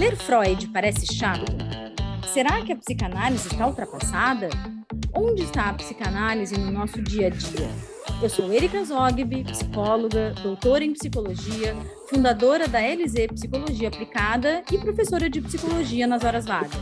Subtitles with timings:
[0.00, 1.44] Ler Freud parece chato?
[2.32, 4.48] Será que a psicanálise está ultrapassada?
[5.14, 7.68] Onde está a psicanálise no nosso dia a dia?
[8.22, 11.76] Eu sou Erika Zogby, psicóloga, doutora em psicologia,
[12.08, 16.80] fundadora da LZ Psicologia Aplicada e professora de psicologia nas horas vagas.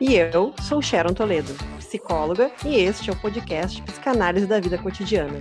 [0.00, 5.40] E eu sou Sharon Toledo, psicóloga, e este é o podcast Psicanálise da Vida Cotidiana.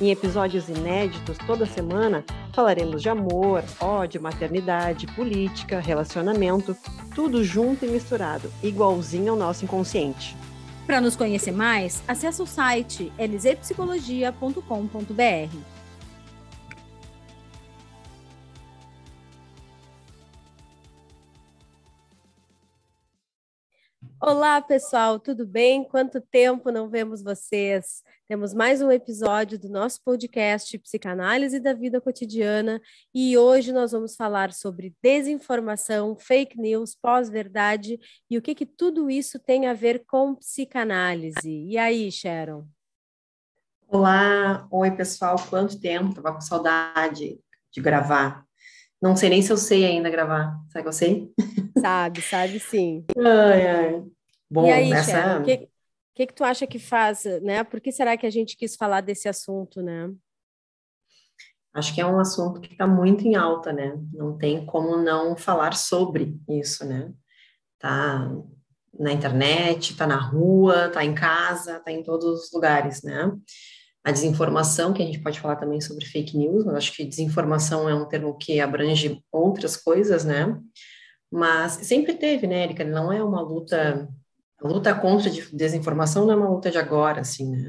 [0.00, 2.24] Em episódios inéditos toda semana,
[2.54, 6.74] falaremos de amor, ódio, maternidade, política, relacionamento,
[7.14, 10.34] tudo junto e misturado, igualzinho ao nosso inconsciente.
[10.86, 15.56] Para nos conhecer mais, acesse o site lzpsicologia.com.br.
[24.18, 25.84] Olá, pessoal, tudo bem?
[25.84, 28.02] Quanto tempo não vemos vocês?
[28.30, 32.80] Temos mais um episódio do nosso podcast Psicanálise da Vida Cotidiana
[33.12, 37.98] e hoje nós vamos falar sobre desinformação, fake news, pós-verdade
[38.30, 41.50] e o que, que tudo isso tem a ver com psicanálise.
[41.50, 42.68] E aí, Sharon?
[43.88, 46.14] Olá, oi pessoal, quanto tempo?
[46.14, 47.36] Tava com saudade
[47.72, 48.44] de gravar.
[49.02, 50.56] Não sei nem se eu sei ainda gravar.
[50.68, 51.32] Sabe que eu sei?
[51.80, 53.04] Sabe, sabe sim.
[53.18, 54.04] Ai, ai.
[54.48, 55.10] Bom, e aí, essa...
[55.10, 55.69] Sharon, que,
[56.20, 57.64] que, que tu acha que faz, né?
[57.64, 60.12] Por que será que a gente quis falar desse assunto, né?
[61.72, 63.98] Acho que é um assunto que está muito em alta, né?
[64.12, 67.12] Não tem como não falar sobre isso, né?
[67.78, 68.30] Tá
[68.98, 73.32] na internet, tá na rua, tá em casa, tá em todos os lugares, né?
[74.04, 77.88] A desinformação, que a gente pode falar também sobre fake news, mas acho que desinformação
[77.88, 80.58] é um termo que abrange outras coisas, né?
[81.30, 82.84] Mas sempre teve, né, Erika?
[82.84, 84.08] Não é uma luta
[84.62, 87.68] a luta contra a desinformação não é uma luta de agora, assim, né?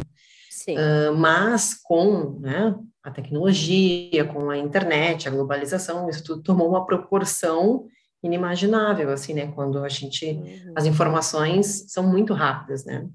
[0.50, 0.76] Sim.
[0.78, 6.86] Uh, mas com né, a tecnologia, com a internet, a globalização, isso tudo tomou uma
[6.86, 7.88] proporção
[8.24, 9.52] inimaginável, assim, né?
[9.54, 10.74] Quando a gente, uhum.
[10.76, 13.08] as informações são muito rápidas, né?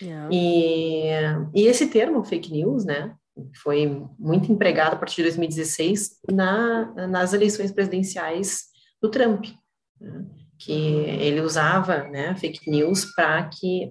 [0.00, 0.28] Yeah.
[0.30, 1.08] E,
[1.54, 3.14] e esse termo fake news, né?
[3.62, 8.66] Foi muito empregado a partir de 2016 na, nas eleições presidenciais
[9.02, 9.46] do Trump.
[10.00, 10.24] Né?
[10.64, 13.90] Que ele usava né, fake news para que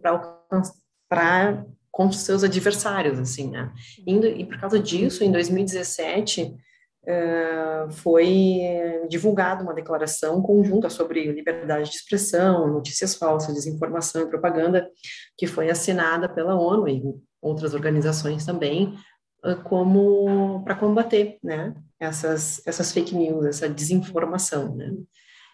[1.07, 3.71] para contra os seus adversários, assim, né?
[4.07, 6.55] Indo, e por causa disso, em 2017,
[7.03, 8.59] uh, foi
[9.07, 14.89] divulgada uma declaração conjunta sobre liberdade de expressão, notícias falsas, desinformação e propaganda,
[15.37, 17.03] que foi assinada pela ONU e
[17.39, 18.97] outras organizações também,
[19.45, 21.75] uh, como para combater, né?
[21.99, 24.91] Essas, essas fake news, essa desinformação, né?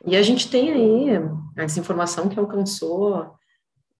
[0.06, 1.18] E a gente tem aí
[1.58, 3.34] a desinformação que alcançou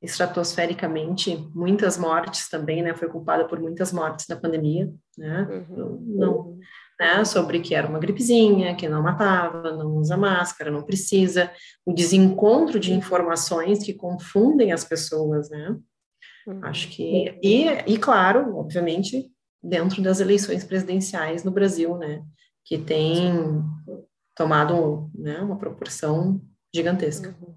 [0.02, 2.94] estratosfericamente muitas mortes também, né?
[2.94, 5.66] Foi culpada por muitas mortes na pandemia, né?
[5.70, 6.04] Uhum.
[6.08, 6.58] Não,
[7.00, 7.26] né?
[7.26, 11.52] Sobre que era uma gripezinha, que não matava, não usa máscara, não precisa.
[11.86, 15.76] O desencontro de informações que confundem as pessoas, né?
[16.48, 16.60] Uhum.
[16.64, 19.30] Acho que e, e claro, obviamente,
[19.62, 22.24] dentro das eleições presidenciais no Brasil, né?
[22.64, 23.34] Que tem
[24.40, 26.42] tomado né, uma proporção
[26.74, 27.36] gigantesca.
[27.42, 27.54] Uhum.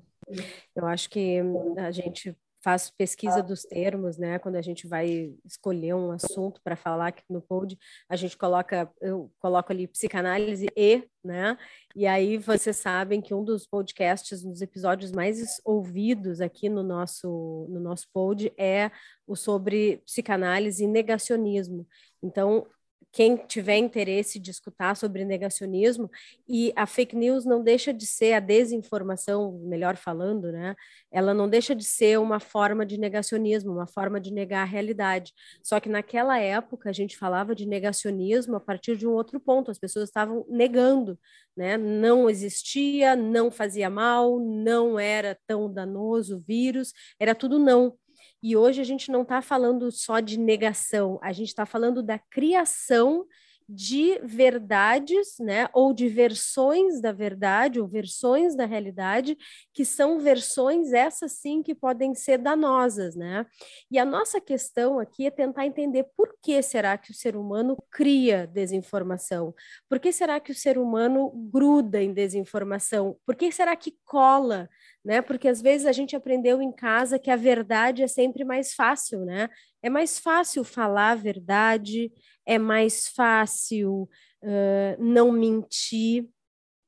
[0.74, 1.40] Eu acho que
[1.78, 4.38] a gente faz pesquisa dos termos, né?
[4.40, 7.78] Quando a gente vai escolher um assunto para falar aqui no pod,
[8.08, 11.56] a gente coloca, eu coloco ali psicanálise e, né?
[11.94, 16.82] E aí vocês sabem que um dos podcasts, um dos episódios mais ouvidos aqui no
[16.82, 18.90] nosso no nosso pod é
[19.24, 21.86] o sobre psicanálise e negacionismo.
[22.20, 22.66] Então,
[23.12, 26.10] quem tiver interesse de escutar sobre negacionismo
[26.48, 30.74] e a fake news não deixa de ser a desinformação, melhor falando, né?
[31.10, 35.32] Ela não deixa de ser uma forma de negacionismo, uma forma de negar a realidade.
[35.62, 39.70] Só que naquela época a gente falava de negacionismo a partir de um outro ponto,
[39.70, 41.18] as pessoas estavam negando,
[41.54, 41.76] né?
[41.76, 47.94] Não existia, não fazia mal, não era tão danoso o vírus, era tudo não.
[48.42, 52.18] E hoje a gente não está falando só de negação, a gente está falando da
[52.18, 53.26] criação
[53.68, 59.36] de verdades, né, ou de versões da verdade, ou versões da realidade,
[59.72, 63.46] que são versões essas sim que podem ser danosas, né?
[63.90, 67.76] E a nossa questão aqui é tentar entender por que será que o ser humano
[67.90, 69.54] cria desinformação?
[69.88, 73.16] Por que será que o ser humano gruda em desinformação?
[73.24, 74.68] Por que será que cola
[75.04, 75.20] né?
[75.20, 79.24] Porque às vezes a gente aprendeu em casa que a verdade é sempre mais fácil,
[79.24, 79.48] né?
[79.82, 82.12] É mais fácil falar a verdade,
[82.46, 84.08] é mais fácil
[84.42, 86.28] uh, não mentir.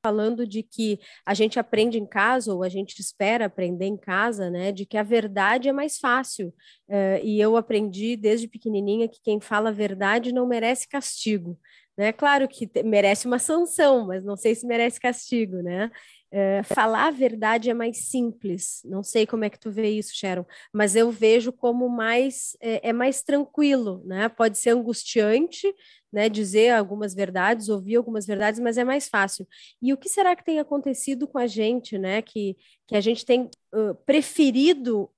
[0.05, 4.51] Falando de que a gente aprende em casa, ou a gente espera aprender em casa,
[4.51, 4.71] né?
[4.71, 6.49] De que a verdade é mais fácil.
[6.87, 11.59] Uh, e eu aprendi desde pequenininha que quem fala a verdade não merece castigo.
[11.97, 12.11] né?
[12.13, 15.89] Claro que merece uma sanção, mas não sei se merece castigo, né?
[16.31, 18.81] É, falar a verdade é mais simples.
[18.83, 22.89] Não sei como é que tu vê isso, Sharon, mas eu vejo como mais é,
[22.89, 24.27] é mais tranquilo, né?
[24.27, 25.73] Pode ser angustiante,
[26.11, 26.27] né?
[26.27, 29.47] Dizer algumas verdades, ouvir algumas verdades, mas é mais fácil.
[29.81, 32.21] E o que será que tem acontecido com a gente, né?
[32.21, 32.57] Que,
[32.87, 35.09] que a gente tem uh, preferido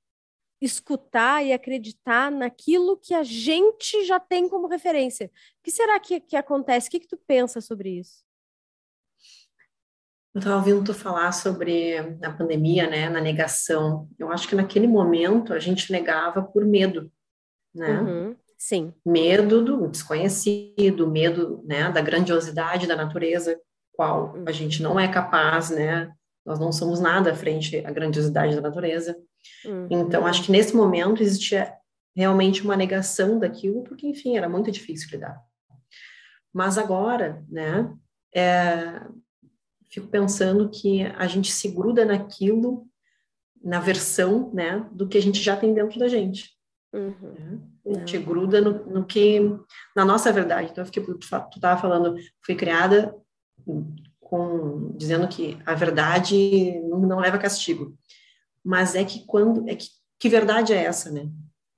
[0.61, 5.27] escutar e acreditar naquilo que a gente já tem como referência.
[5.27, 6.87] O que será que, que acontece?
[6.87, 8.26] O que, que tu pensa sobre isso?
[10.37, 14.07] Eu estava ouvindo tu falar sobre a pandemia, né, na negação.
[14.19, 17.11] Eu acho que naquele momento a gente negava por medo,
[17.73, 18.01] né?
[18.01, 18.93] Uhum, sim.
[19.03, 23.59] Medo do desconhecido, medo, né, da grandiosidade da natureza,
[23.93, 26.13] qual a gente não é capaz, né?
[26.45, 29.17] Nós não somos nada frente à grandiosidade da natureza.
[29.65, 29.87] Uhum.
[29.89, 31.73] Então, acho que nesse momento existia
[32.15, 35.41] realmente uma negação daquilo, porque, enfim, era muito difícil lidar.
[36.53, 37.91] Mas agora, né,
[38.35, 39.01] é,
[39.89, 42.87] fico pensando que a gente se gruda naquilo,
[43.63, 46.51] na versão, né, do que a gente já tem dentro da gente.
[46.93, 47.13] Uhum.
[47.39, 47.59] Né?
[47.87, 49.39] A gente gruda no, no, que,
[49.95, 50.69] na nossa verdade.
[50.71, 51.19] Então, eu fiquei, tu
[51.55, 53.15] estava falando, fui criada
[54.19, 57.97] com, dizendo que a verdade não, não leva castigo
[58.67, 59.87] mas é que quando é que,
[60.19, 61.29] que verdade é essa, né?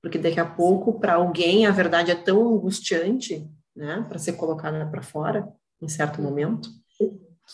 [0.02, 4.84] Porque daqui a pouco para alguém a verdade é tão angustiante, né, para ser colocada
[4.90, 5.48] para fora
[5.80, 6.68] em certo momento,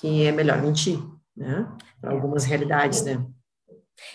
[0.00, 0.98] que é melhor mentir,
[1.36, 1.66] né?
[2.00, 3.24] Para algumas realidades, né?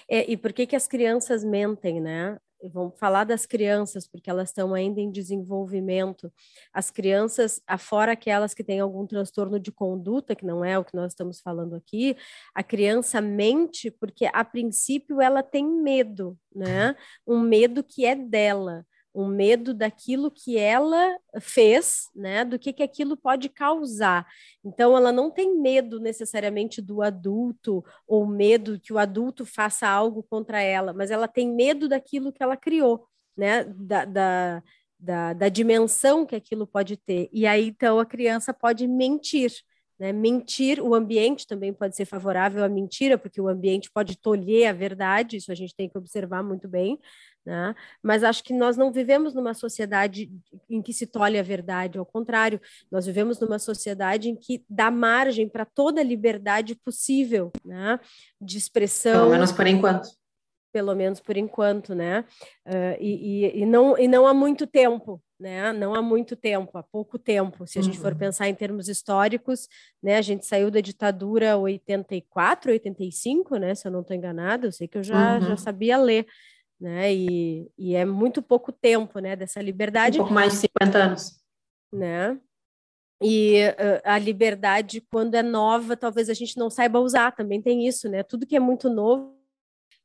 [0.10, 2.38] É, e por que que as crianças mentem, né?
[2.70, 6.32] vamos falar das crianças, porque elas estão ainda em desenvolvimento.
[6.74, 10.96] As crianças, afora aquelas que têm algum transtorno de conduta, que não é o que
[10.96, 12.16] nós estamos falando aqui,
[12.54, 16.96] a criança mente porque, a princípio, ela tem medo, né?
[17.26, 22.84] Um medo que é dela um medo daquilo que ela fez, né, do que, que
[22.84, 24.26] aquilo pode causar.
[24.64, 30.24] Então, ela não tem medo necessariamente do adulto, ou medo que o adulto faça algo
[30.24, 34.64] contra ela, mas ela tem medo daquilo que ela criou, né, da, da,
[35.00, 37.30] da, da dimensão que aquilo pode ter.
[37.34, 39.52] E aí, então, a criança pode mentir.
[40.02, 40.12] Né?
[40.12, 44.74] Mentir, o ambiente também pode ser favorável à mentira, porque o ambiente pode tolher a
[44.74, 47.00] verdade, isso a gente tem que observar muito bem,
[47.46, 47.76] né?
[48.02, 50.32] Mas acho que nós não vivemos numa sociedade
[50.68, 52.60] em que se tolhe a verdade, ao contrário,
[52.92, 58.00] nós vivemos numa sociedade em que dá margem para toda a liberdade possível né?
[58.42, 59.26] de expressão.
[59.26, 60.10] Pelo menos por enquanto.
[60.74, 62.26] Pelo menos por enquanto, né?
[62.66, 65.74] Uh, e, e, e, não, e não há muito tempo, né?
[65.74, 67.66] Não há muito tempo, há pouco tempo.
[67.66, 68.20] Se a gente for uhum.
[68.20, 69.68] pensar em termos históricos,
[70.02, 70.18] né?
[70.18, 73.76] A gente saiu da ditadura 84, 85, né?
[73.76, 75.42] Se eu não estou enganada, eu sei que eu já, uhum.
[75.42, 76.28] já sabia ler
[76.82, 77.14] né?
[77.14, 79.36] E, e é muito pouco tempo, né?
[79.36, 80.18] Dessa liberdade.
[80.18, 81.40] Um pouco mais de 50 anos.
[81.94, 82.40] Né?
[83.22, 87.88] E uh, a liberdade, quando é nova, talvez a gente não saiba usar, também tem
[87.88, 88.24] isso, né?
[88.24, 89.40] Tudo que é muito novo.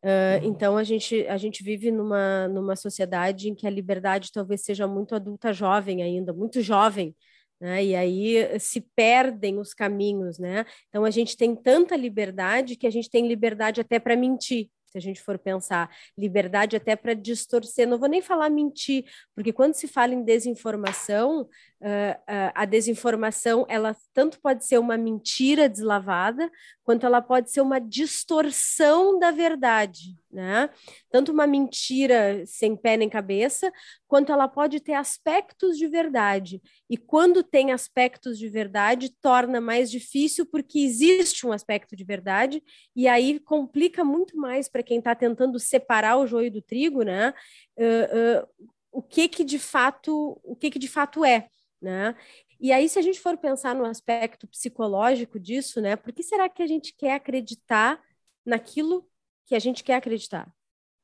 [0.04, 4.62] Uh, então a gente, a gente vive numa, numa sociedade em que a liberdade talvez
[4.62, 7.14] seja muito adulta jovem ainda, muito jovem,
[7.60, 7.84] né?
[7.84, 10.64] E aí se perdem os caminhos, né?
[10.88, 14.98] Então a gente tem tanta liberdade que a gente tem liberdade até para mentir, se
[14.98, 19.04] a gente for pensar, liberdade até para distorcer, não vou nem falar mentir,
[19.34, 21.48] porque quando se fala em desinformação,
[21.80, 26.50] uh, a desinformação, ela tanto pode ser uma mentira deslavada,
[26.82, 30.70] quanto ela pode ser uma distorção da verdade, né?
[31.10, 33.72] Tanto uma mentira sem pé nem cabeça,
[34.06, 36.62] quanto ela pode ter aspectos de verdade.
[36.88, 42.62] E quando tem aspectos de verdade, torna mais difícil porque existe um aspecto de verdade
[42.94, 47.34] e aí complica muito mais para quem está tentando separar o joio do trigo, né?
[47.76, 51.48] Uh, uh, o que que de fato, o que que de fato é,
[51.86, 52.16] né?
[52.60, 55.94] E aí, se a gente for pensar no aspecto psicológico disso, né?
[55.96, 58.02] Por que será que a gente quer acreditar
[58.44, 59.08] naquilo
[59.46, 60.52] que a gente quer acreditar?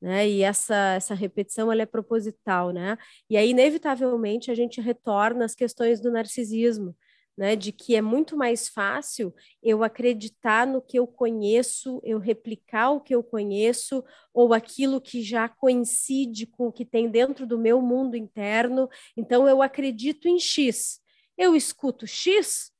[0.01, 0.27] Né?
[0.27, 2.97] E essa, essa repetição ela é proposital, né?
[3.29, 6.95] E aí, inevitavelmente, a gente retorna às questões do narcisismo,
[7.37, 7.55] né?
[7.55, 13.01] De que é muito mais fácil eu acreditar no que eu conheço, eu replicar o
[13.01, 17.81] que eu conheço, ou aquilo que já coincide com o que tem dentro do meu
[17.81, 18.89] mundo interno.
[19.17, 21.01] Então, eu acredito em X
[21.37, 22.71] eu escuto X,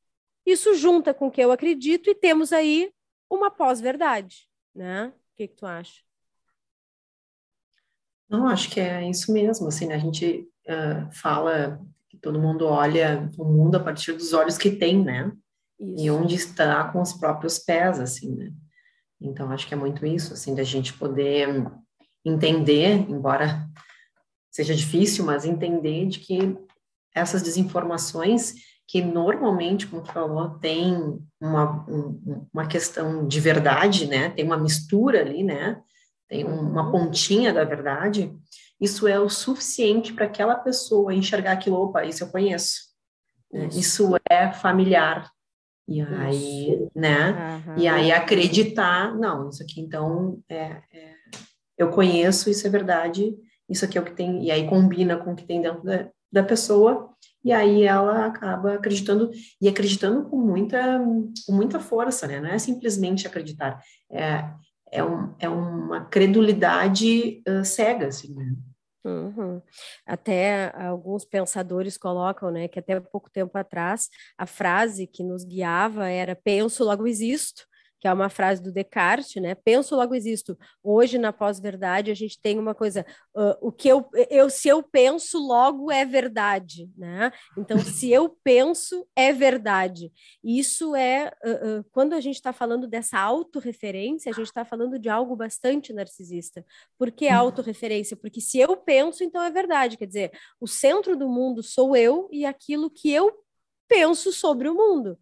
[0.45, 2.91] isso junta com o que eu acredito e temos aí
[3.29, 5.07] uma pós-verdade, né?
[5.07, 6.01] O que, que tu acha?
[8.29, 9.95] Não, acho que é isso mesmo, assim, né?
[9.95, 11.81] a gente uh, fala
[12.23, 15.31] todo mundo olha o mundo a partir dos olhos que tem, né?
[15.77, 16.05] Isso.
[16.05, 18.51] E onde está com os próprios pés, assim, né?
[19.21, 21.69] Então, acho que é muito isso, assim, da gente poder
[22.25, 23.67] entender, embora
[24.49, 26.57] seja difícil, mas entender de que
[27.13, 28.53] essas desinformações
[28.87, 31.85] que normalmente, como tu falou, tem uma,
[32.53, 34.29] uma questão de verdade, né?
[34.29, 35.81] Tem uma mistura ali, né?
[36.27, 36.91] Tem uma uhum.
[36.91, 38.33] pontinha da verdade.
[38.79, 42.93] Isso é o suficiente para aquela pessoa enxergar aquilo, opa, isso eu conheço.
[43.53, 45.31] Isso, isso é familiar.
[45.87, 46.91] E aí, isso.
[46.95, 47.61] né?
[47.67, 47.77] Uhum.
[47.77, 51.15] E aí acreditar, não, isso aqui então é, é,
[51.77, 53.35] eu conheço, isso é verdade,
[53.69, 56.09] isso aqui é o que tem, e aí combina com o que tem dentro da,
[56.31, 57.09] da pessoa,
[57.43, 59.29] e aí ela acaba acreditando,
[59.61, 60.99] e acreditando com muita,
[61.45, 62.39] com muita força, né?
[62.39, 64.49] Não é simplesmente acreditar, é,
[64.93, 68.55] é, um, é uma credulidade uh, cega, assim, né?
[69.05, 69.61] Uhum.
[70.05, 74.07] Até alguns pensadores colocam, né, que até pouco tempo atrás
[74.37, 77.65] a frase que nos guiava era penso logo existo,
[78.03, 79.55] que é uma frase do Descartes, né?
[79.55, 80.57] Penso, logo existo.
[80.83, 84.83] Hoje, na pós-verdade, a gente tem uma coisa, uh, o que eu, eu, se eu
[84.83, 87.31] penso, logo é verdade, né?
[87.57, 90.11] Então, se eu penso, é verdade.
[90.43, 94.99] Isso é, uh, uh, quando a gente está falando dessa autorreferência, a gente está falando
[94.99, 96.65] de algo bastante narcisista.
[96.99, 97.37] Por que uhum.
[97.37, 98.17] autorreferência?
[98.17, 99.95] Porque se eu penso, então é verdade.
[99.95, 103.31] Quer dizer, o centro do mundo sou eu e aquilo que eu
[103.87, 105.17] penso sobre o mundo.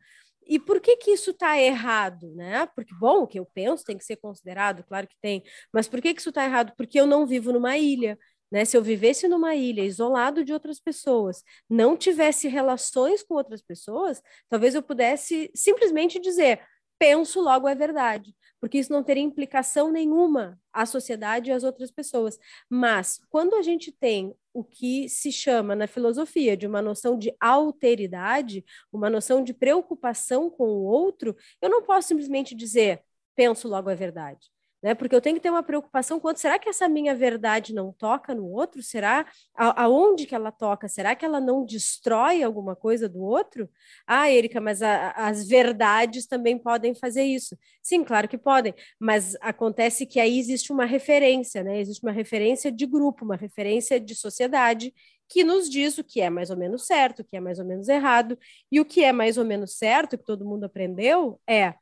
[0.51, 2.65] E por que que isso está errado, né?
[2.75, 5.41] Porque, bom, o que eu penso tem que ser considerado, claro que tem,
[5.73, 6.73] mas por que que isso está errado?
[6.75, 8.19] Porque eu não vivo numa ilha,
[8.51, 8.65] né?
[8.65, 14.21] Se eu vivesse numa ilha, isolado de outras pessoas, não tivesse relações com outras pessoas,
[14.49, 16.61] talvez eu pudesse simplesmente dizer,
[16.99, 21.89] penso, logo é verdade porque isso não teria implicação nenhuma à sociedade e às outras
[21.91, 22.39] pessoas.
[22.69, 27.35] Mas quando a gente tem o que se chama na filosofia de uma noção de
[27.39, 28.63] alteridade,
[28.93, 33.01] uma noção de preocupação com o outro, eu não posso simplesmente dizer
[33.35, 34.95] penso logo a verdade né?
[34.95, 38.33] Porque eu tenho que ter uma preocupação quanto será que essa minha verdade não toca
[38.33, 38.81] no outro?
[38.81, 40.87] Será a, aonde que ela toca?
[40.87, 43.69] Será que ela não destrói alguma coisa do outro?
[44.07, 47.57] Ah, Erika, mas a, as verdades também podem fazer isso.
[47.81, 51.79] Sim, claro que podem, mas acontece que aí existe uma referência, né?
[51.79, 54.93] Existe uma referência de grupo, uma referência de sociedade
[55.29, 57.65] que nos diz o que é mais ou menos certo, o que é mais ou
[57.65, 58.37] menos errado,
[58.69, 61.73] e o que é mais ou menos certo, que todo mundo aprendeu, é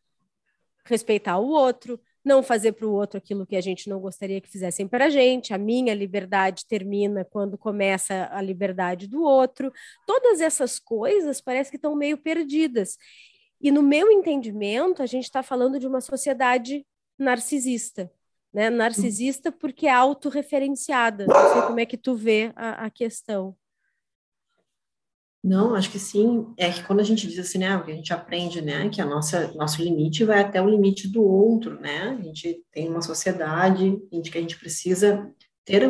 [0.85, 4.49] respeitar o outro, não fazer para o outro aquilo que a gente não gostaria que
[4.49, 5.53] fizessem para a gente.
[5.53, 9.71] A minha liberdade termina quando começa a liberdade do outro.
[10.05, 12.97] Todas essas coisas parece que estão meio perdidas.
[13.61, 16.85] E no meu entendimento, a gente está falando de uma sociedade
[17.17, 18.11] narcisista.
[18.53, 18.69] Né?
[18.69, 21.25] Narcisista porque é autorreferenciada.
[21.25, 23.55] Não sei como é que tu vê a, a questão.
[25.43, 26.53] Não, acho que sim.
[26.58, 29.51] É que quando a gente diz assim, né, a gente aprende, né, que a nossa
[29.53, 32.17] nosso limite vai até o limite do outro, né?
[32.19, 35.31] A gente tem uma sociedade em que a gente precisa
[35.65, 35.81] ter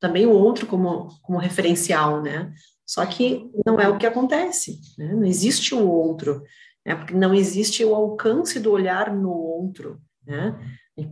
[0.00, 2.52] também o outro como como referencial, né?
[2.84, 5.12] Só que não é o que acontece, né?
[5.14, 6.42] Não existe o outro,
[6.84, 6.96] né?
[6.96, 10.58] Porque não existe o alcance do olhar no outro, né?
[10.98, 11.02] A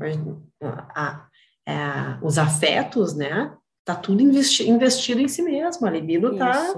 [0.61, 1.29] a,
[1.67, 3.55] a, os afetos, né?
[3.85, 6.75] Tá tudo investi, investido em si mesmo, a libido tá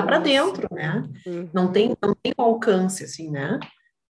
[0.00, 1.04] tá para dentro, né?
[1.26, 1.48] Uhum.
[1.52, 3.60] Não tem não tem alcance assim, né?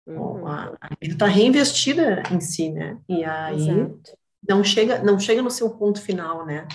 [0.08, 0.48] Uhum.
[0.48, 2.98] A, a vida está reinvestida em si, né?
[3.08, 4.18] E aí Exato.
[4.48, 6.68] não chega não chega no seu ponto final, né?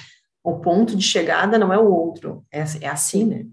[0.44, 3.46] O ponto de chegada não é o outro, é, é assim, né?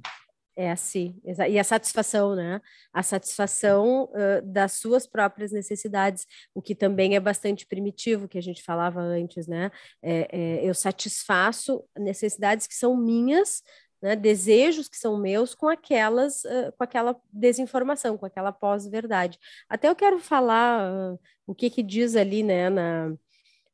[0.58, 1.20] É assim,
[1.50, 2.62] e a satisfação, né?
[2.94, 8.42] A satisfação uh, das suas próprias necessidades, o que também é bastante primitivo, que a
[8.42, 9.70] gente falava antes, né?
[10.02, 13.62] É, é, eu satisfaço necessidades que são minhas,
[14.06, 19.40] né, desejos que são meus com aquelas, uh, com aquela desinformação, com aquela pós-verdade.
[19.68, 23.16] Até eu quero falar uh, o que, que diz ali, né, na,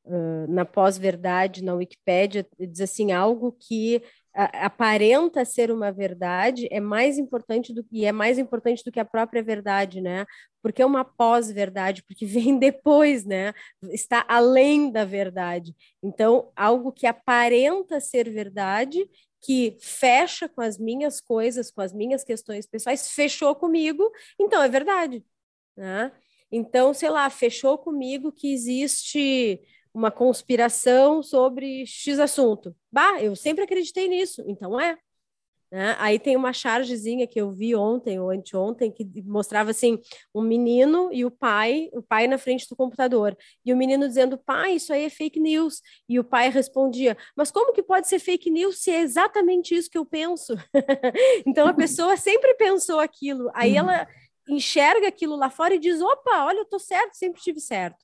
[0.06, 4.02] uh, na pós-verdade, na Wikipédia, diz assim, algo que
[4.34, 9.04] aparenta ser uma verdade é mais importante do e é mais importante do que a
[9.04, 10.26] própria verdade, né?
[10.62, 13.54] Porque é uma pós-verdade, porque vem depois, né?
[13.92, 15.76] Está além da verdade.
[16.02, 19.06] Então, algo que aparenta ser verdade
[19.42, 24.70] que fecha com as minhas coisas, com as minhas questões pessoais, fechou comigo, então é
[24.70, 25.26] verdade.
[25.76, 26.12] Né?
[26.52, 29.60] Então, sei lá, fechou comigo que existe
[29.94, 32.76] uma conspiração sobre X assunto.
[32.92, 34.98] Bah, eu sempre acreditei nisso, então é.
[35.72, 35.96] Né?
[36.00, 40.00] Aí tem uma chargezinha que eu vi ontem ou anteontem que mostrava assim
[40.36, 44.38] um menino e o pai, o pai na frente do computador e o menino dizendo
[44.38, 48.20] pai isso aí é fake news e o pai respondia mas como que pode ser
[48.20, 50.56] fake news se é exatamente isso que eu penso?
[51.46, 53.50] então a pessoa sempre pensou aquilo.
[53.54, 54.08] Aí ela
[54.48, 57.98] enxerga aquilo lá fora e diz: opa, olha, eu estou certo, sempre estive certo.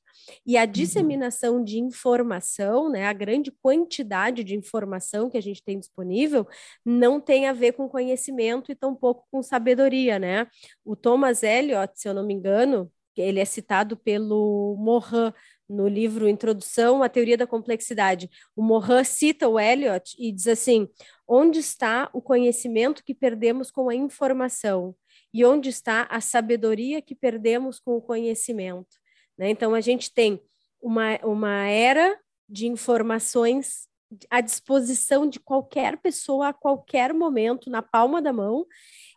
[0.45, 0.71] E a uhum.
[0.71, 6.47] disseminação de informação, né, a grande quantidade de informação que a gente tem disponível,
[6.85, 10.47] não tem a ver com conhecimento e tampouco com sabedoria, né?
[10.83, 15.33] O Thomas Eliot, se eu não me engano, ele é citado pelo Morin
[15.67, 18.29] no livro Introdução à Teoria da Complexidade.
[18.55, 20.87] O Morin cita o Eliot e diz assim:
[21.27, 24.95] onde está o conhecimento que perdemos com a informação?
[25.33, 28.97] E onde está a sabedoria que perdemos com o conhecimento?
[29.37, 29.49] Né?
[29.49, 30.41] Então, a gente tem
[30.81, 32.17] uma, uma era
[32.49, 33.87] de informações
[34.29, 38.65] à disposição de qualquer pessoa a qualquer momento, na palma da mão,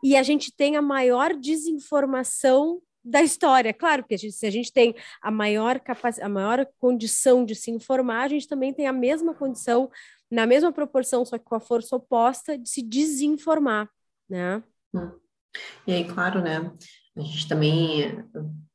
[0.03, 3.73] e a gente tem a maior desinformação da história.
[3.73, 5.81] Claro, porque a gente, se a gente tem a maior,
[6.21, 9.91] a maior condição de se informar, a gente também tem a mesma condição,
[10.31, 13.89] na mesma proporção, só que com a força oposta, de se desinformar,
[14.29, 14.62] né?
[14.95, 15.12] Hum.
[15.87, 16.71] E aí, claro, né?
[17.17, 18.25] A gente também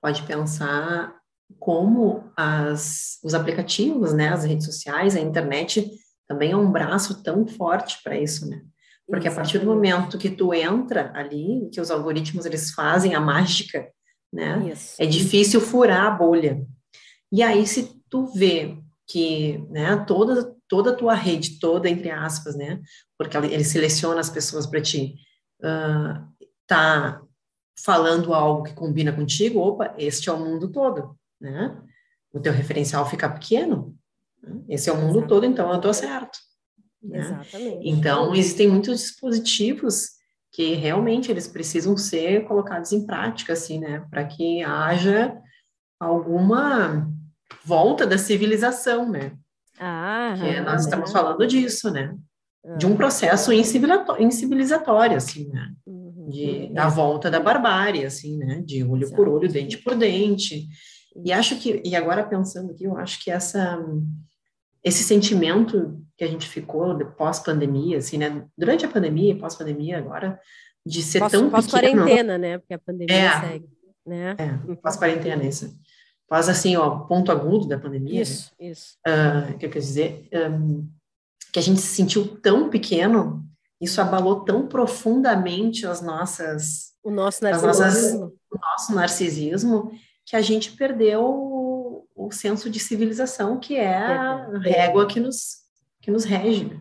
[0.02, 1.18] pode pensar
[1.60, 5.90] como as, os aplicativos, né, as redes sociais, a internet
[6.28, 8.62] também é um braço tão forte para isso, né?
[9.08, 9.28] Porque Exatamente.
[9.28, 13.88] a partir do momento que tu entra ali, que os algoritmos eles fazem a mágica,
[14.34, 14.72] né?
[14.72, 14.96] Isso.
[15.00, 16.66] É difícil furar a bolha.
[17.32, 22.56] E aí se tu vê que, né, toda toda a tua rede, toda entre aspas,
[22.56, 22.82] né?
[23.20, 25.14] Porque ele seleciona as pessoas para ti,
[25.62, 26.25] uh,
[26.66, 27.22] tá
[27.84, 31.77] falando algo que combina contigo, opa, este é o mundo todo né?
[32.34, 33.96] O teu referencial fica pequeno.
[34.42, 34.62] Né?
[34.70, 35.30] Esse é o mundo Exatamente.
[35.30, 36.38] todo, então eu estou certo.
[37.01, 37.20] Né?
[37.20, 37.89] Exatamente.
[37.89, 40.15] Então, existem muitos dispositivos
[40.51, 44.06] que realmente eles precisam ser colocados em prática, assim, né?
[44.10, 45.38] Para que haja
[46.00, 47.12] alguma
[47.65, 49.34] volta da civilização, né?
[49.77, 52.15] Ah, que nós estamos falando disso, né?
[52.77, 52.96] De um ah.
[52.96, 55.74] processo incivilizatório, assim, né?
[55.86, 56.30] Uhum.
[56.30, 58.63] De, da volta da barbárie, assim, né?
[58.65, 60.68] De olho por olho, dente por dente,
[61.24, 63.79] e acho que, e agora pensando aqui, eu acho que essa,
[64.84, 68.45] esse sentimento que a gente ficou pós-pandemia, assim, né?
[68.57, 70.39] Durante a pandemia e pós-pandemia agora,
[70.86, 72.57] de ser pós, tão Pós-quarentena, né?
[72.57, 73.69] Porque a pandemia é, segue,
[74.05, 74.36] né?
[74.38, 75.74] É, pós-quarentena, isso.
[76.27, 78.22] Pós, assim, ó, ponto agudo da pandemia.
[78.22, 78.67] Isso, né?
[78.67, 78.98] isso.
[79.07, 80.88] Uh, que eu quero dizer, um,
[81.54, 83.45] que a gente se sentiu tão pequeno,
[83.80, 86.93] isso abalou tão profundamente as nossas...
[87.04, 87.67] O nosso narcisismo.
[87.67, 89.91] Nossas, o nosso narcisismo,
[90.26, 95.58] que a gente perdeu o, o senso de civilização, que é a régua que nos,
[96.02, 96.78] que nos rege.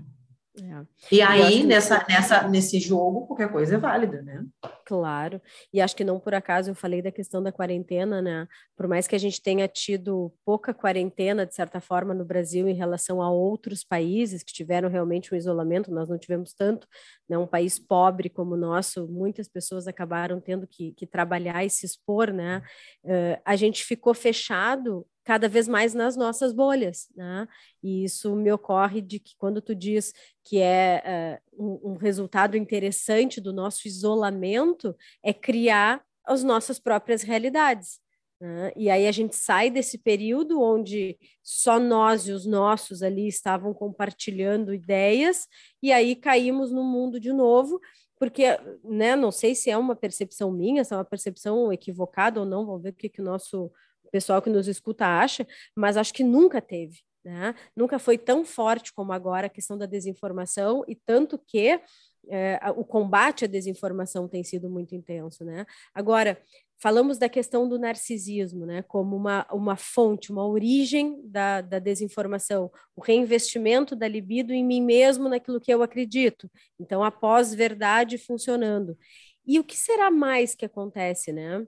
[1.11, 4.44] E aí, nessa, nessa, nesse jogo, qualquer coisa é válida, né?
[4.85, 5.40] Claro.
[5.73, 8.47] E acho que não por acaso eu falei da questão da quarentena, né?
[8.77, 12.75] Por mais que a gente tenha tido pouca quarentena, de certa forma, no Brasil em
[12.75, 16.87] relação a outros países que tiveram realmente um isolamento, nós não tivemos tanto,
[17.29, 17.38] né?
[17.38, 21.87] Um país pobre como o nosso, muitas pessoas acabaram tendo que, que trabalhar e se
[21.87, 22.62] expor, né?
[23.05, 27.49] Uh, a gente ficou fechado cada vez mais nas nossas bolhas, né?
[27.83, 30.13] E isso me ocorre de que quando tu diz
[30.45, 37.99] que é uh, um, resultado interessante do nosso isolamento é criar as nossas próprias realidades.
[38.41, 38.73] Né?
[38.77, 43.73] E aí a gente sai desse período onde só nós e os nossos ali estavam
[43.73, 45.47] compartilhando ideias
[45.83, 47.81] e aí caímos no mundo de novo
[48.19, 48.45] porque,
[48.83, 52.65] né, não sei se é uma percepção minha, se é uma percepção equivocada ou não,
[52.65, 53.71] vamos ver o que, que o nosso
[54.14, 57.00] pessoal que nos escuta acha, mas acho que nunca teve.
[57.24, 57.53] Né?
[57.74, 61.81] Nunca foi tão forte como agora a questão da desinformação, e tanto que
[62.29, 65.44] é, o combate à desinformação tem sido muito intenso.
[65.44, 65.66] Né?
[65.92, 66.40] Agora,
[66.81, 72.70] falamos da questão do narcisismo, né, como uma, uma fonte, uma origem da, da desinformação,
[72.94, 76.48] o reinvestimento da libido em mim mesmo, naquilo que eu acredito.
[76.79, 78.96] Então, a pós-verdade funcionando.
[79.44, 81.66] E o que será mais que acontece, né?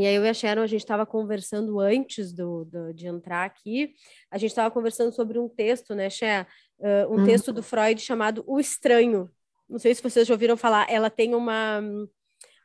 [0.00, 3.44] E aí eu e a Sharon, a gente estava conversando antes do, do, de entrar
[3.44, 3.94] aqui,
[4.30, 6.46] a gente estava conversando sobre um texto, né, Xé?
[6.78, 7.24] Uh, um hum.
[7.24, 9.30] texto do Freud chamado O Estranho.
[9.68, 11.82] Não sei se vocês já ouviram falar, ela tem uma...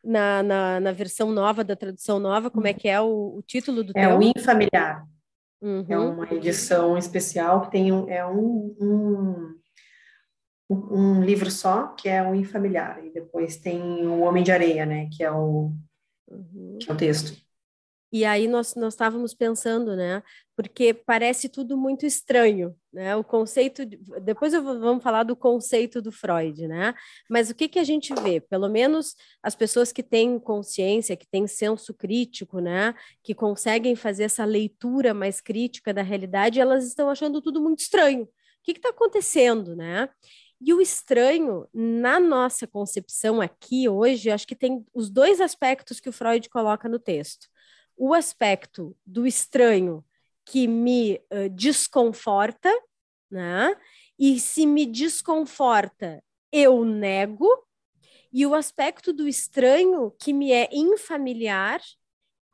[0.08, 3.84] Na, na, na versão nova, da tradução nova, como é que é o, o título
[3.84, 4.20] do É teu?
[4.20, 5.04] o Infamiliar.
[5.60, 5.86] Uhum.
[5.90, 9.58] É uma edição especial que tem um, é um,
[10.70, 14.86] um, um livro só, que é o Infamiliar, e depois tem o Homem de Areia,
[14.86, 15.72] né, que é o
[16.36, 16.78] uhum.
[16.80, 17.46] que é o texto.
[18.16, 20.24] E aí nós, nós estávamos pensando, né?
[20.56, 23.14] Porque parece tudo muito estranho, né?
[23.14, 26.94] O conceito, de, depois eu vou, vamos falar do conceito do Freud, né?
[27.30, 28.40] Mas o que que a gente vê?
[28.40, 32.96] Pelo menos as pessoas que têm consciência, que têm senso crítico, né?
[33.22, 38.24] Que conseguem fazer essa leitura mais crítica da realidade, elas estão achando tudo muito estranho.
[38.24, 38.30] O
[38.64, 40.08] que está acontecendo, né?
[40.62, 46.10] E o estranho, na nossa concepção aqui hoje, acho que tem os dois aspectos que
[46.10, 47.48] o Freud coloca no texto.
[47.98, 50.04] O aspecto do estranho
[50.46, 52.72] que me uh, desconforta,
[53.30, 53.76] né?
[54.18, 57.48] E se me desconforta, eu nego,
[58.32, 61.82] e o aspecto do estranho que me é infamiliar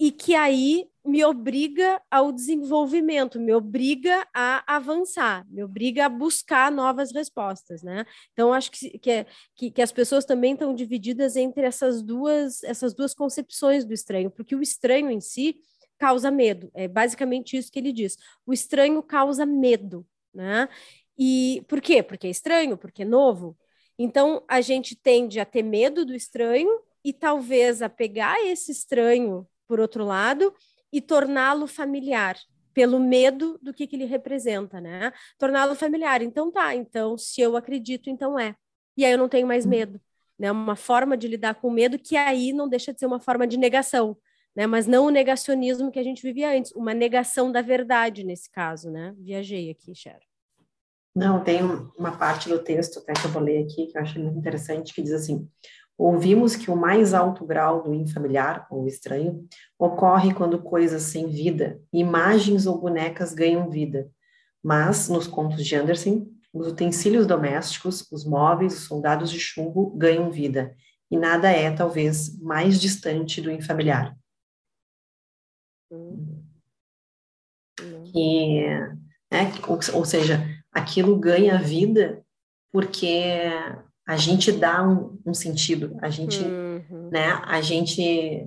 [0.02, 6.72] e que aí me obriga ao desenvolvimento, me obriga a avançar, me obriga a buscar
[6.72, 8.04] novas respostas, né?
[8.34, 12.64] Então acho que, que, é, que, que as pessoas também estão divididas entre essas duas
[12.64, 15.58] essas duas concepções do estranho, porque o estranho em si
[16.00, 18.18] causa medo, é basicamente isso que ele diz.
[18.44, 20.68] O estranho causa medo, né?
[21.16, 22.02] E por quê?
[22.02, 23.56] Porque é estranho, porque é novo.
[24.00, 26.72] Então a gente tende a ter medo do estranho
[27.06, 30.54] e talvez a pegar esse estranho por outro lado,
[30.92, 32.36] e torná-lo familiar,
[32.74, 35.14] pelo medo do que, que ele representa, né?
[35.38, 36.22] Torná-lo familiar.
[36.22, 38.54] Então tá, então se eu acredito, então é.
[38.98, 39.72] E aí eu não tenho mais uhum.
[39.72, 40.02] medo.
[40.38, 40.52] Né?
[40.52, 43.56] Uma forma de lidar com medo que aí não deixa de ser uma forma de
[43.56, 44.18] negação,
[44.54, 44.68] né?
[44.68, 48.92] Mas não o negacionismo que a gente vivia antes, uma negação da verdade nesse caso,
[48.92, 49.16] né?
[49.20, 50.20] Viajei aqui, Cher.
[51.16, 51.62] Não, tem
[51.98, 54.94] uma parte do texto até que eu vou ler aqui que eu achei muito interessante
[54.94, 55.48] que diz assim:
[56.04, 61.80] Ouvimos que o mais alto grau do infamiliar, ou estranho, ocorre quando coisas sem vida,
[61.94, 64.10] imagens ou bonecas ganham vida.
[64.64, 70.32] Mas, nos contos de Anderson, os utensílios domésticos, os móveis, os soldados de chumbo ganham
[70.32, 70.76] vida,
[71.12, 74.18] e nada é, talvez, mais distante do infamiliar.
[78.12, 78.66] Que,
[79.32, 82.26] né, ou, ou seja, aquilo ganha vida
[82.72, 83.52] porque
[84.12, 87.10] a gente dá um, um sentido, a gente, uhum.
[87.10, 88.46] né, a gente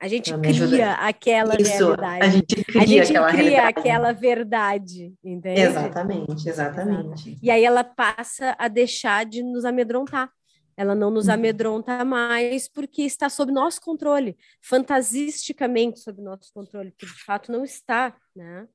[0.00, 2.24] a gente cria aquela Isso, realidade.
[2.24, 3.78] A gente cria, a gente aquela, cria realidade.
[3.78, 5.60] aquela verdade, entende?
[5.60, 7.38] Exatamente, exatamente.
[7.40, 10.28] E aí ela passa a deixar de nos amedrontar.
[10.76, 11.34] Ela não nos uhum.
[11.34, 17.62] amedronta mais porque está sob nosso controle, fantasisticamente sob nosso controle, que de fato não
[17.62, 18.66] está, né?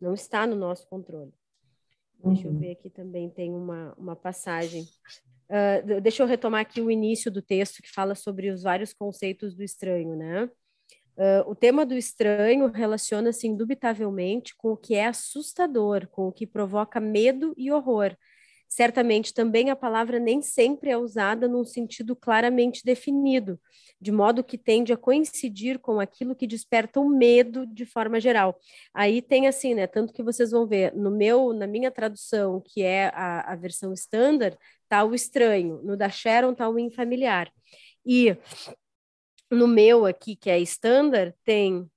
[0.00, 1.32] Não está no nosso controle.
[2.24, 2.58] Deixa eu uhum.
[2.58, 4.84] ver aqui também, tem uma, uma passagem
[5.48, 9.54] Uh, deixa eu retomar aqui o início do texto que fala sobre os vários conceitos
[9.54, 10.48] do estranho, né?
[11.16, 16.46] Uh, o tema do estranho relaciona-se indubitavelmente com o que é assustador, com o que
[16.46, 18.16] provoca medo e horror.
[18.74, 23.56] Certamente também a palavra nem sempre é usada num sentido claramente definido,
[24.00, 28.58] de modo que tende a coincidir com aquilo que desperta o medo de forma geral.
[28.92, 29.86] Aí tem assim, né?
[29.86, 33.92] Tanto que vocês vão ver no meu, na minha tradução, que é a, a versão
[33.92, 34.58] standard,
[34.88, 37.52] tá o estranho, no da Sharon tá o infamiliar.
[38.04, 38.36] E
[39.48, 41.88] no meu aqui, que é standard, tem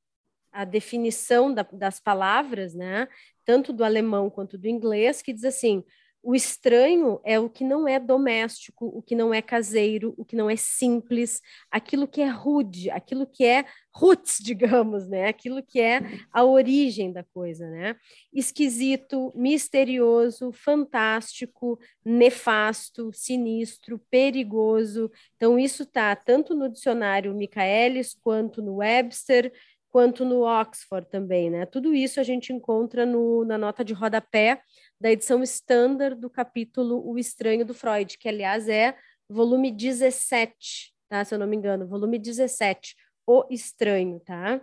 [0.52, 3.08] a definição da, das palavras, né?
[3.44, 5.84] Tanto do alemão quanto do inglês, que diz assim:
[6.28, 10.36] o estranho é o que não é doméstico, o que não é caseiro, o que
[10.36, 13.64] não é simples, aquilo que é rude, aquilo que é
[13.96, 15.30] roots, digamos, né?
[15.30, 16.02] Aquilo que é
[16.34, 17.96] a origem da coisa, né?
[18.34, 25.10] Esquisito, misterioso, fantástico, nefasto, sinistro, perigoso.
[25.38, 29.50] Então isso tá tanto no dicionário Michaelis quanto no Webster,
[29.90, 31.66] quanto no Oxford também, né?
[31.66, 34.62] Tudo isso a gente encontra no, na nota de rodapé
[35.00, 38.98] da edição standard do capítulo O Estranho do Freud, que aliás é
[39.30, 41.24] volume 17, tá?
[41.24, 44.62] Se eu não me engano, volume 17, O Estranho, tá?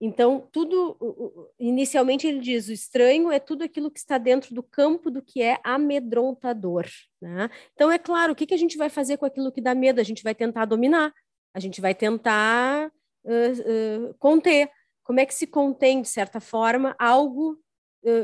[0.00, 5.10] Então, tudo, inicialmente ele diz, o estranho é tudo aquilo que está dentro do campo
[5.10, 6.86] do que é amedrontador,
[7.22, 7.48] né?
[7.72, 10.00] Então, é claro, o que, que a gente vai fazer com aquilo que dá medo?
[10.00, 11.10] A gente vai tentar dominar,
[11.54, 12.92] a gente vai tentar
[13.24, 14.68] uh, uh, conter.
[15.02, 17.58] Como é que se contém, de certa forma, algo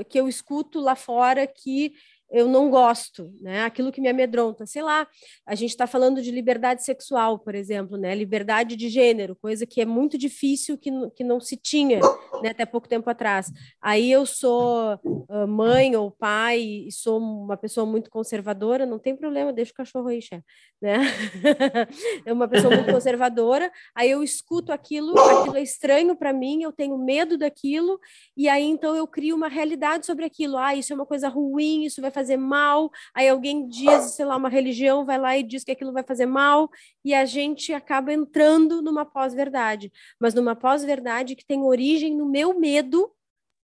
[0.09, 1.93] que eu escuto lá fora que
[2.31, 3.65] eu não gosto, né?
[3.65, 5.07] Aquilo que me amedronta, sei lá,
[5.45, 8.15] a gente está falando de liberdade sexual, por exemplo, né?
[8.15, 12.01] Liberdade de gênero, coisa que é muito difícil que, que não se tinha,
[12.43, 12.51] né?
[12.51, 13.51] Até pouco tempo atrás.
[13.83, 19.17] Aí eu sou uh, mãe ou pai e sou uma pessoa muito conservadora, não tem
[19.17, 20.45] problema, deixa o cachorro aí, chefe,
[20.81, 20.99] né?
[22.25, 23.73] é uma pessoa muito conservadora.
[23.95, 27.99] Aí eu escuto aquilo, aquilo é estranho para mim, eu tenho medo daquilo
[28.37, 30.57] e aí então eu crio uma realidade sobre aquilo.
[30.57, 34.27] Ah, isso é uma coisa ruim, isso vai fazer fazer mal, aí alguém diz, sei
[34.27, 36.71] lá, uma religião vai lá e diz que aquilo vai fazer mal,
[37.03, 42.59] e a gente acaba entrando numa pós-verdade, mas numa pós-verdade que tem origem no meu
[42.59, 43.11] medo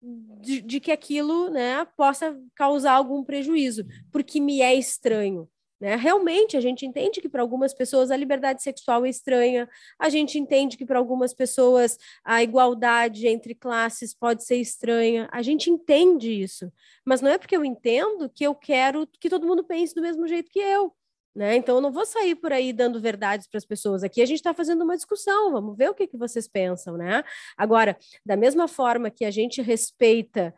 [0.01, 5.47] de, de, que aquilo né, possa causar algum prejuízo, porque me é estranho.
[5.81, 5.95] Né?
[5.95, 9.67] Realmente, a gente entende que para algumas pessoas a liberdade sexual é estranha,
[9.97, 15.41] a gente entende que para algumas pessoas a igualdade entre classes pode ser estranha, a
[15.41, 16.71] gente entende isso,
[17.03, 20.27] mas não é porque eu entendo que eu quero que todo mundo pense do mesmo
[20.27, 20.93] jeito que eu.
[21.33, 21.55] Né?
[21.55, 24.03] Então, eu não vou sair por aí dando verdades para as pessoas.
[24.03, 26.97] Aqui a gente está fazendo uma discussão, vamos ver o que, que vocês pensam.
[26.97, 27.23] Né?
[27.57, 30.53] Agora, da mesma forma que a gente respeita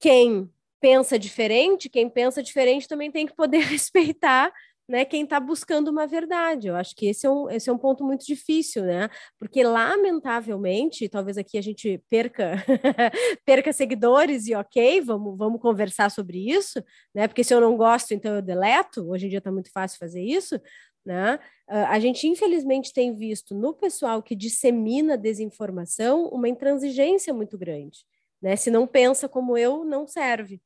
[0.00, 0.50] quem
[0.84, 4.52] pensa diferente, quem pensa diferente também tem que poder respeitar
[4.86, 6.68] né, quem está buscando uma verdade.
[6.68, 9.08] Eu acho que esse é, um, esse é um ponto muito difícil, né?
[9.38, 12.62] Porque, lamentavelmente, talvez aqui a gente perca
[13.46, 17.26] perca seguidores e ok, vamos, vamos conversar sobre isso, né?
[17.26, 19.08] Porque se eu não gosto, então eu deleto.
[19.08, 20.60] Hoje em dia está muito fácil fazer isso.
[21.02, 21.38] Né?
[21.66, 28.00] Uh, a gente, infelizmente, tem visto no pessoal que dissemina desinformação uma intransigência muito grande.
[28.42, 28.54] Né?
[28.56, 30.60] Se não pensa como eu, não serve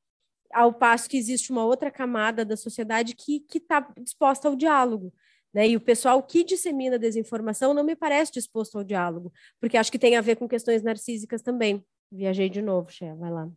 [0.52, 5.12] ao passo que existe uma outra camada da sociedade que está disposta ao diálogo.
[5.52, 5.68] Né?
[5.68, 9.98] E o pessoal que dissemina desinformação não me parece disposto ao diálogo, porque acho que
[9.98, 11.84] tem a ver com questões narcísicas também.
[12.10, 13.48] Viajei de novo, Xé, vai lá.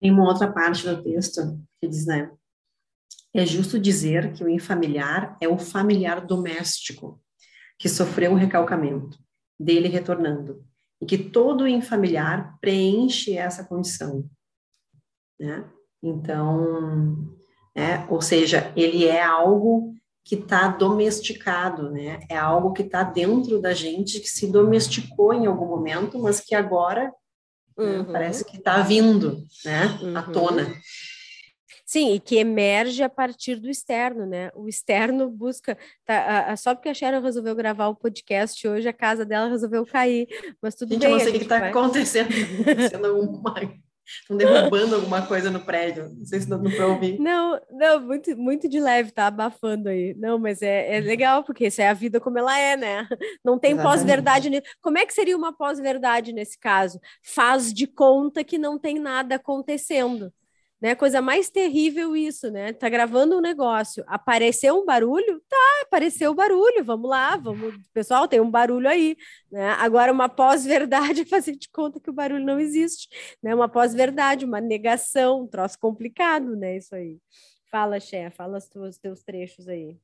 [0.00, 2.30] Tem uma outra parte do texto que diz, né?
[3.32, 7.20] É justo dizer que o infamiliar é o familiar doméstico
[7.78, 9.18] que sofreu o recalcamento,
[9.58, 10.64] dele retornando,
[11.00, 14.28] e que todo infamiliar preenche essa condição,
[15.38, 15.64] né?
[16.02, 17.34] Então,
[17.74, 19.94] é, ou seja, ele é algo
[20.24, 22.20] que está domesticado, né?
[22.30, 26.54] É algo que está dentro da gente, que se domesticou em algum momento, mas que
[26.54, 27.12] agora
[27.76, 28.02] né, uhum.
[28.04, 29.98] né, parece que está vindo, né?
[30.02, 30.16] Uhum.
[30.16, 30.74] À tona.
[31.84, 34.50] Sim, e que emerge a partir do externo, né?
[34.54, 35.76] O externo busca.
[36.04, 39.48] Tá, a, a, só porque a Sharon resolveu gravar o podcast hoje, a casa dela
[39.48, 40.26] resolveu cair.
[40.60, 41.10] Mas tudo gente, bem.
[41.10, 41.68] Eu não sei o que está vai...
[41.68, 42.30] acontecendo.
[42.90, 43.54] Sendo uma
[44.20, 46.10] Estão derrubando alguma coisa no prédio.
[46.16, 47.18] Não sei se dá para ouvir.
[47.18, 50.14] Não, não, muito, muito de leve, tá abafando aí.
[50.18, 53.08] Não, mas é, é legal, porque isso é a vida como ela é, né?
[53.44, 54.50] Não tem pós-verdade.
[54.80, 57.00] Como é que seria uma pós-verdade nesse caso?
[57.22, 60.32] Faz de conta que não tem nada acontecendo
[60.84, 60.94] né?
[60.94, 62.74] Coisa mais terrível isso, né?
[62.74, 65.40] Tá gravando um negócio, apareceu um barulho?
[65.48, 69.16] Tá, apareceu o barulho, vamos lá, vamos, pessoal, tem um barulho aí,
[69.50, 69.70] né?
[69.78, 73.08] Agora uma pós-verdade é fazer de conta que o barulho não existe,
[73.42, 73.54] né?
[73.54, 76.76] Uma pós-verdade, uma negação, um troço complicado, né?
[76.76, 77.18] Isso aí.
[77.70, 79.96] Fala, chefe, fala os teus, teus trechos aí.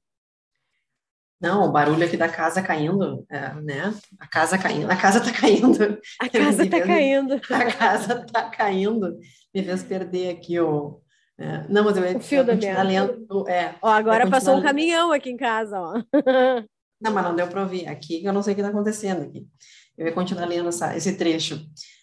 [1.41, 3.95] Não, o barulho aqui da casa caindo, é, né?
[4.19, 5.99] A casa caindo, a casa tá caindo.
[6.21, 7.41] A casa tá caindo.
[7.51, 9.19] A casa tá caindo.
[9.55, 11.01] Me fez perder aqui o.
[11.39, 12.83] É, não, mas eu ia o fio da minha.
[12.83, 13.49] lendo.
[13.49, 15.95] É, ó, agora passou um caminhão aqui em casa, ó.
[17.03, 17.89] Não, mas não deu para ouvir.
[17.89, 19.49] Aqui eu não sei o que está acontecendo aqui.
[19.97, 21.59] Eu ia continuar lendo essa, esse trecho.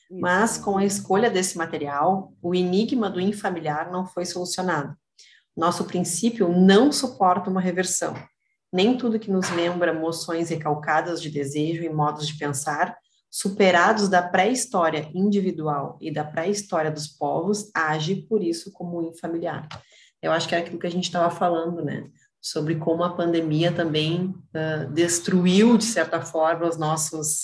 [0.10, 4.98] Mas com a escolha desse material, o enigma do infamiliar não foi solucionado.
[5.56, 8.16] Nosso princípio não suporta uma reversão
[8.72, 12.98] nem tudo que nos lembra moções recalcadas de desejo e modos de pensar,
[13.30, 19.68] superados da pré-história individual e da pré-história dos povos, age por isso como infamiliar.
[20.22, 22.10] Eu acho que é aquilo que a gente estava falando, né?
[22.42, 27.42] Sobre como a pandemia também uh, destruiu, de certa forma, os nossos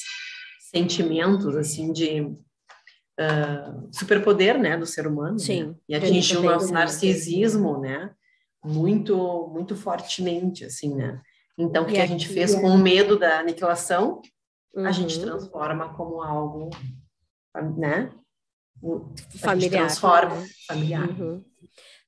[0.72, 5.34] sentimentos, assim, de uh, superpoder, né, do ser humano.
[5.34, 5.40] Né?
[5.40, 5.64] Sim.
[5.64, 5.76] Né?
[5.90, 8.12] E atingiu o nosso narcisismo, né?
[8.64, 11.22] Muito, muito fortemente, assim, né?
[11.58, 14.22] Então, o que, a gente fez com o medo da aniquilação,
[14.76, 14.86] uhum.
[14.86, 15.26] a gente uhum.
[15.26, 16.70] transforma como algo,
[17.78, 18.12] né?
[19.38, 19.88] Familiar.
[19.88, 20.48] transforma né?
[20.68, 21.10] familiar.
[21.10, 21.44] Uhum.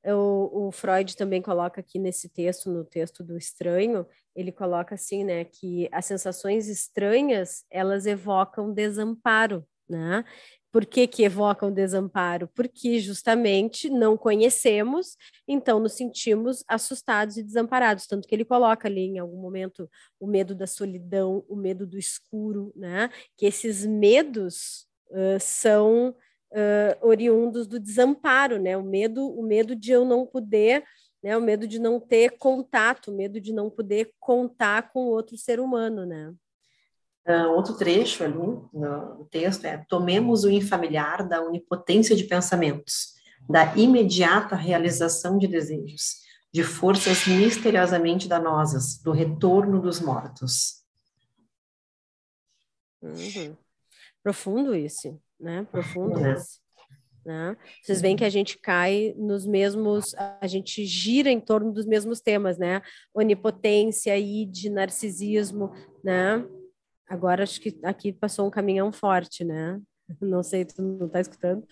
[0.07, 5.23] O, o, Freud também coloca aqui nesse texto, no texto do estranho, ele coloca assim,
[5.23, 10.23] né, que as sensações estranhas, elas evocam desamparo, né?
[10.75, 12.49] Por que, que evocam desamparo?
[12.53, 15.15] Porque justamente não conhecemos,
[15.47, 18.05] então nos sentimos assustados e desamparados.
[18.05, 21.97] Tanto que ele coloca ali em algum momento o medo da solidão, o medo do
[21.97, 23.09] escuro, né?
[23.37, 26.09] Que esses medos uh, são
[26.51, 28.75] uh, oriundos do desamparo, né?
[28.75, 30.83] O medo, o medo de eu não poder
[31.23, 35.37] né, o medo de não ter contato, o medo de não poder contar com outro
[35.37, 36.35] ser humano, né?
[37.27, 43.15] Uh, outro trecho ali no texto é: tomemos o infamiliar da onipotência de pensamentos,
[43.49, 46.21] da imediata realização de desejos,
[46.53, 50.83] de forças misteriosamente danosas, do retorno dos mortos.
[53.01, 53.55] Uhum.
[54.23, 55.67] Profundo isso, né?
[55.71, 56.33] Profundo é.
[56.33, 56.59] esse.
[57.25, 57.57] Né?
[57.81, 62.21] Vocês veem que a gente cai nos mesmos, a gente gira em torno dos mesmos
[62.21, 62.83] temas, né?
[63.11, 65.71] Onipotência, id, narcisismo,
[66.03, 66.45] né?
[67.07, 69.79] Agora acho que aqui passou um caminhão forte, né?
[70.21, 71.65] Não sei, tu não está escutando?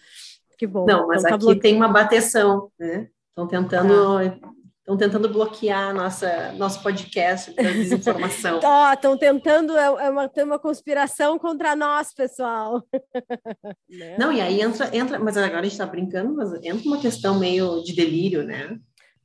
[0.57, 0.85] Que bom.
[0.85, 3.09] Não, mas então, tá aqui tem uma bateção, né?
[3.29, 4.39] Estão tentando ah.
[4.83, 8.59] Estão tentando bloquear nossa, nosso podcast para desinformação.
[8.93, 12.83] Estão tentando, é, é uma, tem uma conspiração contra nós, pessoal.
[13.89, 14.17] Né?
[14.17, 17.37] Não, e aí entra, entra, mas agora a gente está brincando, mas entra uma questão
[17.37, 18.77] meio de delírio, né?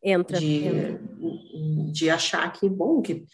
[0.03, 0.39] Entra.
[0.39, 1.01] De, entra.
[1.91, 3.25] de achar que, bom, que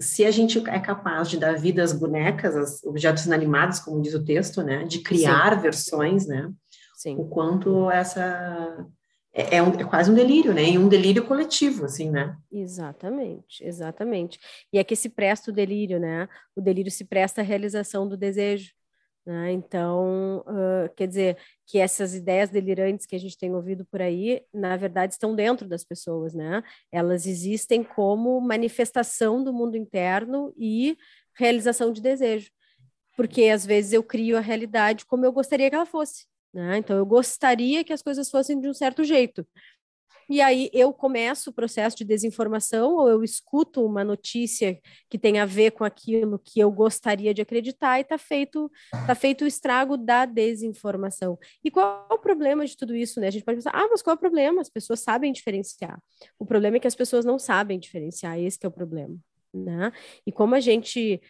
[0.00, 4.14] se a gente é capaz de dar vida às bonecas, aos objetos inanimados, como diz
[4.14, 4.84] o texto, né?
[4.84, 5.60] De criar Sim.
[5.60, 6.50] versões, né?
[6.96, 7.16] Sim.
[7.16, 8.86] O quanto essa
[9.32, 10.70] é, é, um, é, quase um delírio, né?
[10.70, 12.36] E um delírio coletivo, assim, né?
[12.50, 14.38] Exatamente, exatamente.
[14.72, 16.28] E é que se presta o delírio, né?
[16.56, 18.72] O delírio se presta à realização do desejo.
[19.26, 19.52] Né?
[19.52, 24.42] Então, uh, quer dizer, que essas ideias delirantes que a gente tem ouvido por aí,
[24.52, 26.62] na verdade, estão dentro das pessoas, né?
[26.90, 30.96] Elas existem como manifestação do mundo interno e
[31.34, 32.50] realização de desejo.
[33.16, 36.26] Porque às vezes eu crio a realidade como eu gostaria que ela fosse.
[36.52, 36.78] Né?
[36.78, 39.46] Então, eu gostaria que as coisas fossem de um certo jeito.
[40.30, 45.40] E aí eu começo o processo de desinformação, ou eu escuto uma notícia que tem
[45.40, 48.70] a ver com aquilo que eu gostaria de acreditar, e está feito,
[49.08, 51.36] tá feito o estrago da desinformação.
[51.64, 53.18] E qual é o problema de tudo isso?
[53.18, 53.26] Né?
[53.26, 54.60] A gente pode pensar, ah, mas qual é o problema?
[54.60, 56.00] As pessoas sabem diferenciar.
[56.38, 59.18] O problema é que as pessoas não sabem diferenciar, esse é o problema.
[59.52, 59.90] Né?
[60.24, 61.20] E como a gente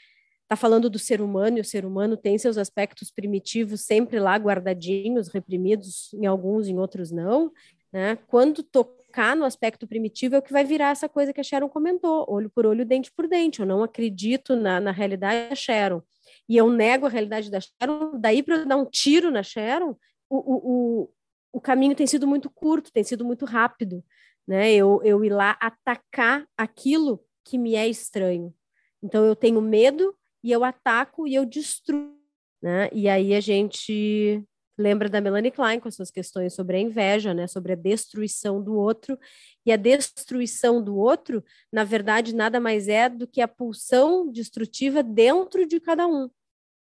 [0.42, 4.36] está falando do ser humano, e o ser humano tem seus aspectos primitivos sempre lá
[4.36, 7.50] guardadinhos, reprimidos em alguns, em outros não,
[7.92, 8.16] né?
[8.26, 11.68] Quando tocar no aspecto primitivo é o que vai virar essa coisa que a Sharon
[11.68, 13.60] comentou, olho por olho, dente por dente.
[13.60, 16.02] Eu não acredito na, na realidade da Sharon.
[16.48, 19.96] E eu nego a realidade da Sharon, daí para eu dar um tiro na Sharon,
[20.28, 20.56] o, o,
[21.02, 21.10] o,
[21.54, 24.04] o caminho tem sido muito curto, tem sido muito rápido.
[24.46, 24.72] Né?
[24.72, 28.54] Eu, eu ir lá atacar aquilo que me é estranho.
[29.02, 32.16] Então eu tenho medo e eu ataco e eu destruo,
[32.62, 32.88] né?
[32.92, 34.42] E aí a gente
[34.80, 38.62] lembra da Melanie Klein com as suas questões sobre a inveja, né, sobre a destruição
[38.62, 39.18] do outro,
[39.64, 45.02] e a destruição do outro, na verdade, nada mais é do que a pulsão destrutiva
[45.02, 46.30] dentro de cada um.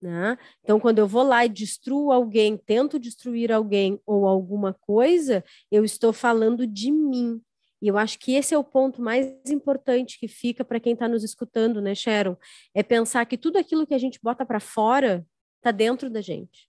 [0.00, 0.38] Né?
[0.62, 5.84] Então, quando eu vou lá e destruo alguém, tento destruir alguém ou alguma coisa, eu
[5.84, 7.42] estou falando de mim.
[7.82, 11.08] E eu acho que esse é o ponto mais importante que fica para quem está
[11.08, 12.36] nos escutando, né, Sharon?
[12.74, 15.26] É pensar que tudo aquilo que a gente bota para fora
[15.56, 16.68] está dentro da gente.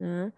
[0.00, 0.32] Né?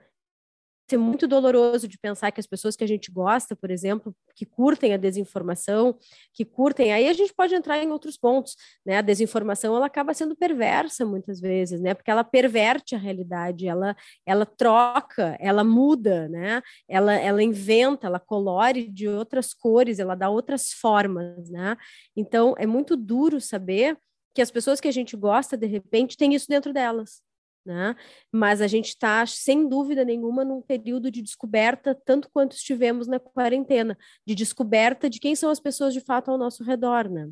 [0.89, 4.45] Ser muito doloroso de pensar que as pessoas que a gente gosta, por exemplo, que
[4.45, 5.97] curtem a desinformação,
[6.33, 8.99] que curtem, aí a gente pode entrar em outros pontos, né?
[8.99, 11.95] A desinformação ela acaba sendo perversa muitas vezes, né?
[11.95, 16.63] Porque ela perverte a realidade, ela ela troca, ela muda, né?
[16.89, 21.77] Ela ela inventa, ela colore de outras cores, ela dá outras formas, né?
[22.17, 23.97] Então é muito duro saber
[24.35, 27.24] que as pessoas que a gente gosta de repente têm isso dentro delas
[27.65, 27.97] né?
[28.31, 33.19] Mas a gente está, sem dúvida nenhuma, num período de descoberta, tanto quanto estivemos na
[33.19, 33.97] quarentena,
[34.27, 37.29] de descoberta de quem são as pessoas de fato ao nosso redor, né?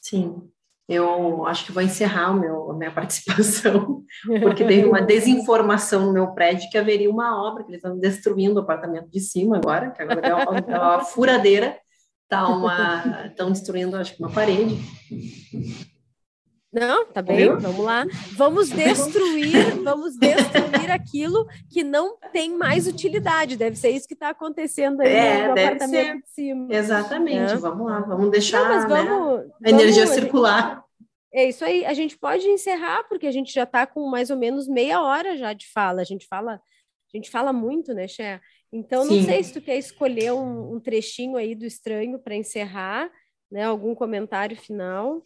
[0.00, 0.50] Sim,
[0.88, 4.02] eu acho que vou encerrar meu, a minha participação,
[4.42, 8.56] porque teve uma desinformação no meu prédio que haveria uma obra, que eles estão destruindo
[8.56, 11.78] o apartamento de cima agora, que agora é uma, é furadeira,
[12.28, 14.76] tá estão destruindo, acho que uma parede.
[16.72, 18.06] Não, tá bem, vamos lá.
[18.36, 23.56] Vamos destruir, vamos destruir aquilo que não tem mais utilidade.
[23.56, 26.22] Deve ser isso que está acontecendo aí é, no apartamento ser.
[26.22, 26.68] de cima.
[26.70, 27.56] Exatamente, é.
[27.56, 30.84] vamos lá, vamos deixar não, vamos, né, a energia vamos, circular.
[31.32, 34.36] É isso aí, a gente pode encerrar, porque a gente já está com mais ou
[34.36, 36.02] menos meia hora já de fala.
[36.02, 38.40] A gente fala, a gente fala muito, né, Xé?
[38.72, 39.18] Então, Sim.
[39.18, 43.10] não sei se tu quer escolher um, um trechinho aí do estranho para encerrar,
[43.50, 43.64] né?
[43.64, 45.24] Algum comentário final.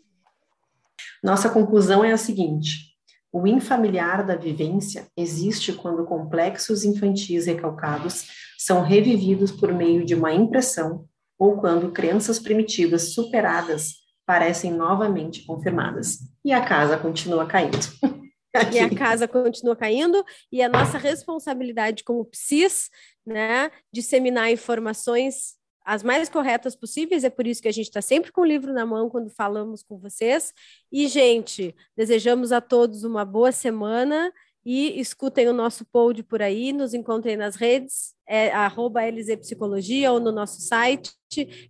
[1.24, 2.94] Nossa conclusão é a seguinte:
[3.32, 8.26] o infamiliar da vivência existe quando complexos infantis recalcados
[8.58, 11.06] são revividos por meio de uma impressão
[11.38, 13.94] ou quando crenças primitivas superadas
[14.26, 16.18] parecem novamente confirmadas.
[16.44, 17.78] E a casa continua caindo.
[18.70, 22.90] e a casa continua caindo, e a nossa responsabilidade como psis,
[23.26, 28.32] né, disseminar informações as mais corretas possíveis, é por isso que a gente está sempre
[28.32, 30.52] com o livro na mão quando falamos com vocês.
[30.90, 34.32] E, gente, desejamos a todos uma boa semana
[34.64, 40.18] e escutem o nosso pod por aí, nos encontrem nas redes, é, arroba LZPsicologia ou
[40.18, 41.12] no nosso site,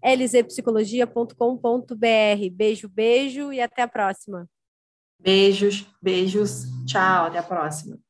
[0.02, 2.50] lzpsicologia.com.br.
[2.52, 4.48] Beijo, beijo e até a próxima.
[5.18, 8.03] Beijos, beijos, tchau, até a próxima.